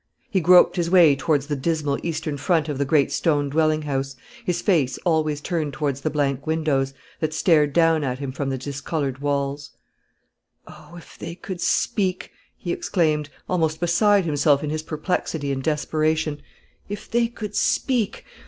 He 0.31 0.41
groped 0.41 0.77
his 0.77 0.89
way 0.89 1.15
towards 1.15 1.45
the 1.45 1.55
dismal 1.55 1.99
eastern 2.01 2.35
front 2.37 2.67
of 2.67 2.79
the 2.79 2.85
great 2.85 3.11
stone 3.11 3.49
dwelling 3.51 3.83
house, 3.83 4.15
his 4.43 4.59
face 4.59 4.97
always 5.05 5.41
turned 5.41 5.73
towards 5.73 6.01
the 6.01 6.09
blank 6.09 6.47
windows, 6.47 6.95
that 7.19 7.35
stared 7.35 7.71
down 7.71 8.03
at 8.03 8.17
him 8.17 8.31
from 8.31 8.49
the 8.49 8.57
discoloured 8.57 9.19
walls. 9.19 9.69
"Oh, 10.65 10.95
if 10.97 11.19
they 11.19 11.35
could 11.35 11.61
speak!" 11.61 12.31
he 12.57 12.71
exclaimed, 12.73 13.29
almost 13.47 13.79
beside 13.79 14.25
himself 14.25 14.63
in 14.63 14.71
his 14.71 14.81
perplexity 14.81 15.51
and 15.51 15.61
desperation; 15.61 16.41
"if 16.89 17.07
they 17.07 17.27
could 17.27 17.55
speak! 17.55 18.25